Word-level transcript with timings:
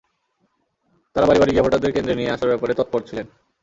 তাঁরা 1.15 1.27
বাড়ি 1.27 1.39
বাড়ি 1.39 1.51
গিয়ে 1.53 1.65
ভোটারদের 1.65 1.93
কেন্দ্রে 1.95 2.17
নিয়ে 2.19 2.33
আসার 2.35 2.51
ব্যাপারে 2.51 2.73
তৎপর 2.79 3.01
ছিলেন। 3.07 3.25